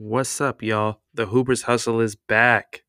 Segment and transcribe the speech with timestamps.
[0.00, 1.00] What's up, y'all?
[1.12, 2.84] The Hoopers Hustle is back.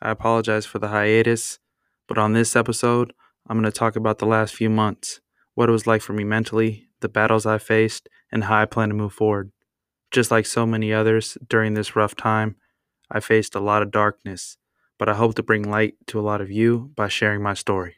[0.00, 1.58] I apologize for the hiatus,
[2.06, 3.12] but on this episode,
[3.48, 5.18] I'm going to talk about the last few months,
[5.56, 8.88] what it was like for me mentally, the battles I faced, and how I plan
[8.90, 9.50] to move forward.
[10.12, 12.54] Just like so many others during this rough time,
[13.10, 14.58] I faced a lot of darkness,
[14.96, 17.96] but I hope to bring light to a lot of you by sharing my story.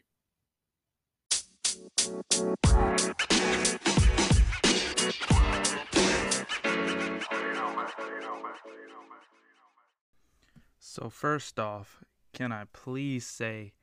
[10.83, 12.03] So, first off,
[12.33, 13.73] can I please say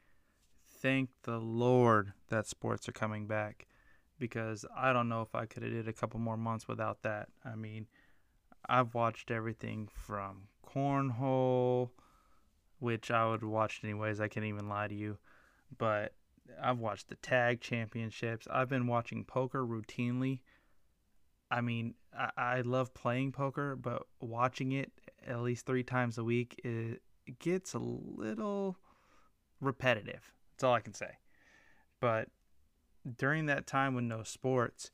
[0.67, 3.69] thank the Lord that sports are coming back
[4.19, 7.29] because I don't know if I could have did a couple more months without that.
[7.45, 7.87] I mean,
[8.69, 11.91] I've watched everything from cornhole,
[12.81, 14.21] which I would watch anyways.
[14.21, 15.19] I can't even lie to you,
[15.79, 16.15] but
[16.61, 18.49] I've watched the tag championships.
[18.51, 20.41] I've been watching poker routinely.
[21.49, 24.91] I mean, I, I love playing poker, but watching it
[25.29, 27.03] at least three times a week it,
[27.39, 28.77] gets a little
[29.61, 30.33] repetitive.
[30.53, 31.19] That's all I can say.
[32.01, 32.29] But
[33.17, 34.91] during that time with no sports,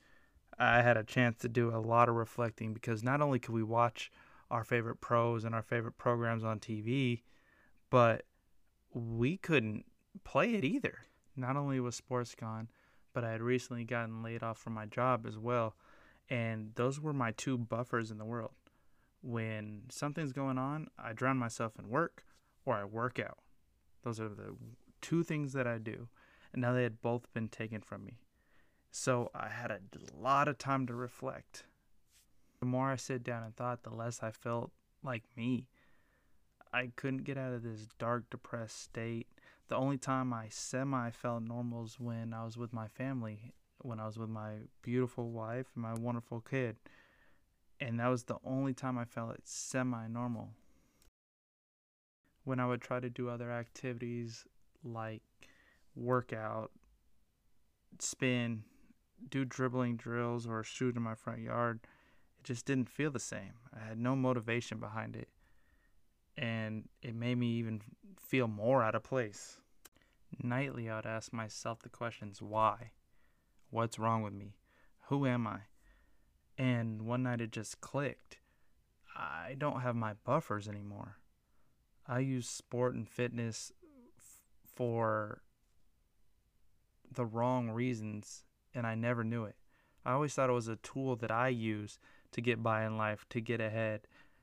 [0.59, 3.63] I had a chance to do a lot of reflecting because not only could we
[3.63, 4.11] watch
[4.51, 7.23] our favorite pros and our favorite programs on TV,
[7.91, 8.25] but
[8.93, 9.85] we couldn't
[10.23, 10.99] play it either.
[11.37, 12.69] Not only was sports gone,
[13.13, 15.75] but I had recently gotten laid off from my job as well.
[16.29, 18.53] And those were my two buffers in the world.
[19.27, 22.25] When something's going on, I drown myself in work
[22.67, 23.39] or I work out.
[24.03, 24.55] Those are the
[25.01, 26.09] two things that I do.
[26.53, 28.19] And now they had both been taken from me.
[28.91, 29.81] So I had a
[30.15, 31.65] lot of time to reflect.
[32.61, 34.73] The more I sit down and thought, the less I felt
[35.03, 35.69] like me.
[36.73, 39.27] I couldn't get out of this dark, depressed state.
[39.69, 44.01] The only time I semi felt normal was when I was with my family, when
[44.01, 46.77] I was with my beautiful wife and my wonderful kid.
[47.85, 50.49] And that was the only time I felt semi normal.
[52.45, 54.47] When I would try to do other activities
[54.83, 55.23] like
[55.95, 56.71] workout,
[57.99, 58.65] spin,
[59.29, 61.81] do dribbling drills, or shoot in my front yard,
[62.39, 63.53] it just didn't feel the same.
[63.75, 65.29] I had no motivation behind it.
[66.39, 67.83] And it made me even
[68.19, 69.61] feel more out of place.
[70.43, 72.93] Nightly, I would ask myself the questions why?
[73.69, 74.57] What's wrong with me?
[75.09, 75.61] Who am I?
[76.57, 78.39] And one night it just clicked.
[79.17, 81.19] I don't have my buffers anymore.
[82.07, 83.73] I use sport and fitness
[84.19, 85.43] f- for
[87.11, 88.45] the wrong reasons,
[88.75, 89.57] and I never knew it.
[90.05, 91.99] I always thought it was a tool that I use
[92.33, 94.03] to get by in life, to get ahead,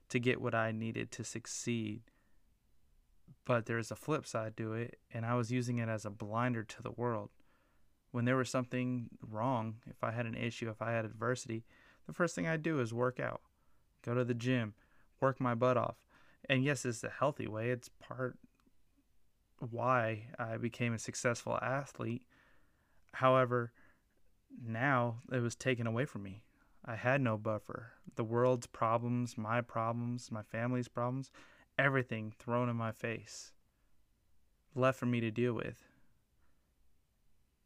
[0.10, 2.02] to get what I needed to succeed.
[3.46, 6.64] But there's a flip side to it, and I was using it as a blinder
[6.64, 7.30] to the world.
[8.12, 11.64] When there was something wrong, if I had an issue, if I had adversity,
[12.12, 13.40] the first thing I do is work out,
[14.06, 14.74] go to the gym,
[15.22, 15.96] work my butt off.
[16.50, 17.70] And yes, it's a healthy way.
[17.70, 18.38] It's part
[19.60, 22.24] why I became a successful athlete.
[23.14, 23.72] However,
[24.62, 26.44] now it was taken away from me.
[26.84, 27.94] I had no buffer.
[28.16, 31.32] The world's problems, my problems, my family's problems,
[31.80, 33.54] everything thrown in my face,
[34.76, 35.82] left for me to deal with.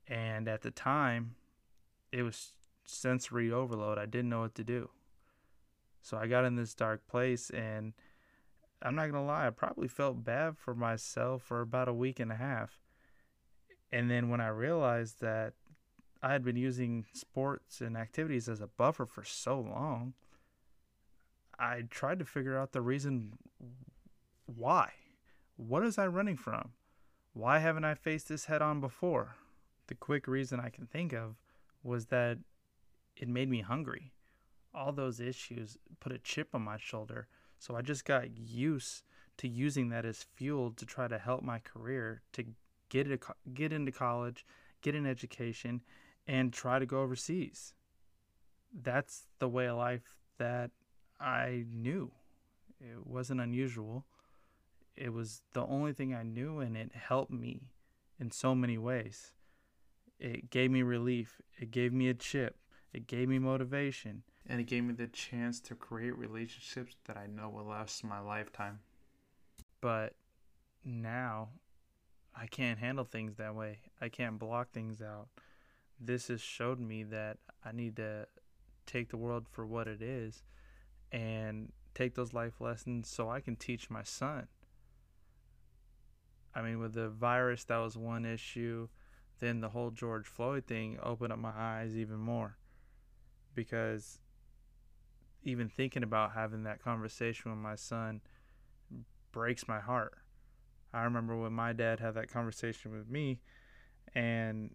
[0.07, 1.33] And at the time,
[2.11, 2.51] it was
[2.85, 3.97] sensory overload.
[3.97, 4.89] I didn't know what to do.
[6.01, 7.93] So I got in this dark place, and
[8.81, 12.19] I'm not going to lie, I probably felt bad for myself for about a week
[12.19, 12.79] and a half.
[13.91, 15.53] And then when I realized that
[16.21, 20.13] I had been using sports and activities as a buffer for so long,
[21.57, 23.37] I tried to figure out the reason
[24.45, 24.91] why.
[25.57, 26.71] What is I running from?
[27.33, 29.35] Why haven't I faced this head on before?
[29.87, 31.35] The quick reason I can think of
[31.83, 32.39] was that
[33.15, 34.11] it made me hungry.
[34.73, 37.27] All those issues put a chip on my shoulder,
[37.57, 39.03] so I just got used
[39.37, 42.43] to using that as fuel to try to help my career to
[42.89, 44.45] get it, get into college,
[44.81, 45.81] get an education,
[46.27, 47.73] and try to go overseas.
[48.73, 50.71] That's the way of life that
[51.19, 52.11] I knew.
[52.79, 54.05] It wasn't unusual.
[54.95, 57.71] It was the only thing I knew, and it helped me
[58.19, 59.33] in so many ways.
[60.19, 61.41] It gave me relief.
[61.59, 62.57] It gave me a chip.
[62.95, 64.23] It gave me motivation.
[64.47, 68.21] And it gave me the chance to create relationships that I know will last my
[68.21, 68.79] lifetime.
[69.81, 70.13] But
[70.85, 71.49] now
[72.33, 73.79] I can't handle things that way.
[73.99, 75.27] I can't block things out.
[75.99, 78.27] This has showed me that I need to
[78.85, 80.43] take the world for what it is
[81.11, 84.47] and take those life lessons so I can teach my son.
[86.55, 88.87] I mean, with the virus, that was one issue.
[89.39, 92.55] Then the whole George Floyd thing opened up my eyes even more
[93.55, 94.19] because
[95.43, 98.21] even thinking about having that conversation with my son
[99.31, 100.13] breaks my heart.
[100.93, 103.41] I remember when my dad had that conversation with me,
[104.13, 104.73] and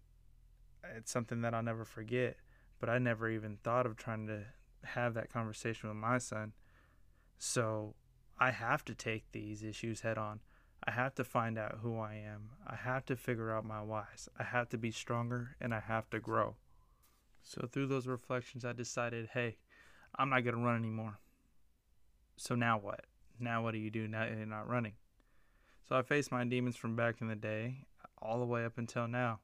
[0.95, 2.37] it's something that I'll never forget.
[2.79, 4.43] But I never even thought of trying to
[4.83, 6.53] have that conversation with my son.
[7.37, 7.95] So
[8.39, 10.39] I have to take these issues head on.
[10.83, 12.51] I have to find out who I am.
[12.65, 14.27] I have to figure out my whys.
[14.39, 16.55] I have to be stronger and I have to grow.
[17.43, 19.57] So through those reflections, I decided, hey,
[20.15, 21.19] I'm not going to run anymore.
[22.37, 23.05] So now what?
[23.39, 24.93] Now what do you do now you're not running?
[25.87, 27.85] So I faced my demons from back in the day
[28.21, 29.39] all the way up until now.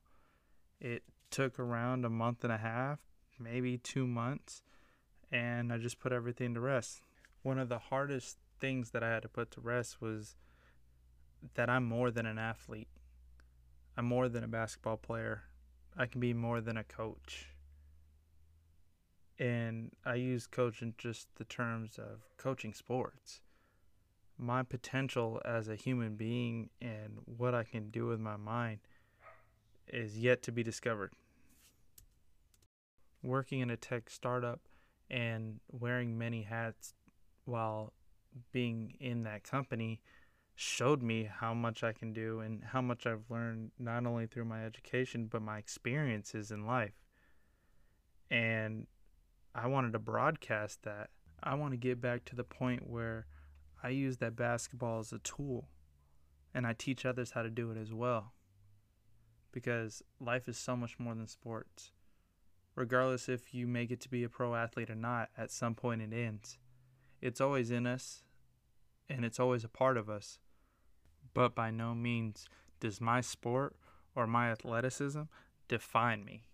[0.80, 3.00] It took around a month and a half,
[3.40, 4.62] maybe two months,
[5.32, 7.02] and I just put everything to rest.
[7.42, 10.36] One of the hardest things that I had to put to rest was
[11.56, 12.88] that I'm more than an athlete.
[13.98, 15.44] I'm more than a basketball player.
[15.98, 17.48] I can be more than a coach.
[19.40, 23.42] And I use coach in just the terms of coaching sports.
[24.38, 28.80] My potential as a human being and what I can do with my mind
[29.88, 31.14] is yet to be discovered.
[33.24, 34.62] Working in a tech startup
[35.10, 36.94] and wearing many hats
[37.46, 37.94] while
[38.52, 40.02] being in that company
[40.56, 44.46] showed me how much I can do and how much I've learned not only through
[44.46, 46.94] my education but my experiences in life.
[48.30, 48.88] And
[49.58, 51.10] I wanted to broadcast that.
[51.42, 53.26] I want to get back to the point where
[53.84, 55.70] I use that basketball as a tool
[56.54, 58.34] and I teach others how to do it as well.
[59.52, 61.92] Because life is so much more than sports.
[62.76, 66.02] Regardless if you make it to be a pro athlete or not, at some point
[66.02, 66.60] it ends.
[67.22, 68.24] It's always in us
[69.10, 70.38] and it's always a part of us
[71.38, 72.48] but by no means
[72.80, 73.76] does my sport
[74.16, 75.22] or my athleticism
[75.68, 76.46] define me.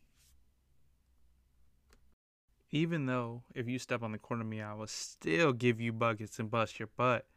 [2.74, 5.94] Even though if you step on the court of me, I will still give you
[5.94, 7.28] buckets and bust your butt.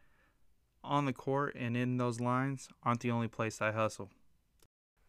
[0.83, 4.09] On the court and in those lines aren't the only place I hustle.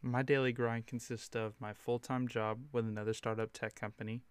[0.01, 4.25] My daily grind consists of my full time job with another startup tech company,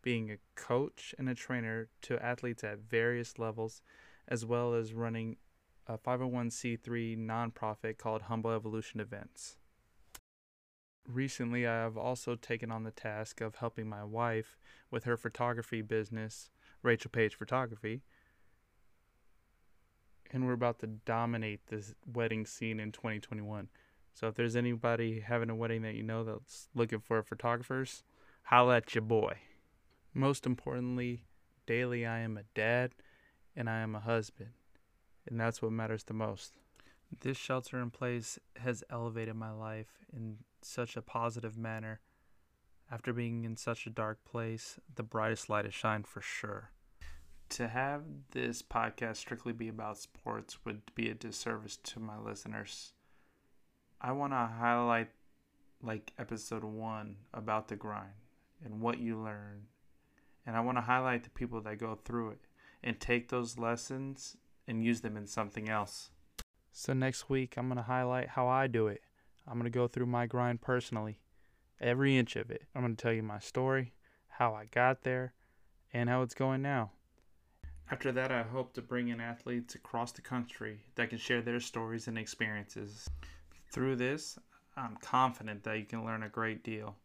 [0.00, 3.82] being a coach and a trainer to athletes at various levels,
[4.26, 5.36] as well as running
[5.86, 9.58] a 501c3 nonprofit called Humble Evolution Events.
[11.06, 14.56] Recently, I have also taken on the task of helping my wife
[14.90, 16.50] with her photography business,
[16.82, 18.02] Rachel Page Photography.
[20.30, 23.68] And we're about to dominate this wedding scene in 2021.
[24.14, 28.04] So if there's anybody having a wedding that you know that's looking for photographers,
[28.44, 29.38] holla at your boy.
[30.14, 31.24] Most importantly,
[31.66, 32.92] daily I am a dad
[33.56, 34.50] and I am a husband
[35.26, 36.52] and that's what matters the most.
[37.20, 42.00] This shelter in place has elevated my life in such a positive manner.
[42.90, 46.70] After being in such a dark place, the brightest light has shined for sure.
[47.50, 52.92] To have this podcast strictly be about sports would be a disservice to my listeners.
[54.00, 55.10] I want to highlight,
[55.82, 58.12] like episode one, about the grind
[58.64, 59.66] and what you learn.
[60.46, 62.40] And I want to highlight the people that go through it
[62.82, 64.36] and take those lessons
[64.66, 66.10] and use them in something else.
[66.72, 69.02] So, next week, I'm going to highlight how I do it.
[69.46, 71.20] I'm going to go through my grind personally,
[71.80, 72.62] every inch of it.
[72.74, 73.92] I'm going to tell you my story,
[74.28, 75.34] how I got there,
[75.92, 76.92] and how it's going now.
[77.90, 81.60] After that, I hope to bring in athletes across the country that can share their
[81.60, 83.08] stories and experiences.
[83.70, 84.38] Through this,
[84.76, 86.96] I'm confident that you can learn a great deal.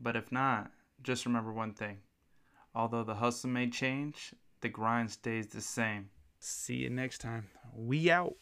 [0.00, 1.98] But if not, just remember one thing
[2.74, 6.08] although the hustle may change, the grind stays the same.
[6.40, 7.48] See you next time.
[7.74, 8.34] We out.